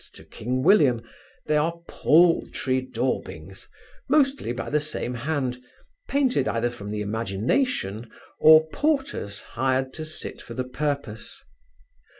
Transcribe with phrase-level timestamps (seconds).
[0.13, 0.99] to king William,
[1.45, 3.67] they are paultry daubings,
[4.09, 5.61] mostly by the same hand,
[6.09, 8.09] painted either from the imagination,
[8.39, 11.43] or porters hired to sit for the purpose.